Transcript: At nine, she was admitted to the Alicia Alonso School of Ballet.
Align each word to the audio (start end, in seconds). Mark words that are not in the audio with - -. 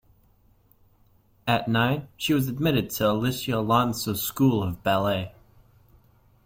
At 1.45 1.67
nine, 1.67 2.07
she 2.17 2.33
was 2.33 2.47
admitted 2.47 2.89
to 2.89 3.03
the 3.03 3.11
Alicia 3.11 3.53
Alonso 3.59 4.15
School 4.15 4.63
of 4.63 4.81
Ballet. 4.81 5.31